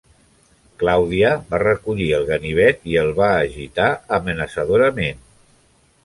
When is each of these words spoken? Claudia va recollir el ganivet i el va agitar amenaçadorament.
Claudia 0.83 1.33
va 1.49 1.59
recollir 1.63 2.07
el 2.19 2.25
ganivet 2.29 2.81
i 2.93 2.97
el 3.01 3.13
va 3.19 3.27
agitar 3.41 3.89
amenaçadorament. 4.17 5.21